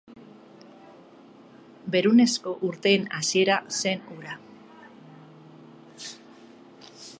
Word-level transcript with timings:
Berunezko 1.95 2.55
urteen 2.69 3.05
hasiera 3.19 3.59
zen 3.81 4.03
hura. 4.15 4.35